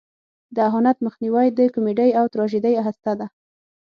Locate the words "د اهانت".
0.55-0.97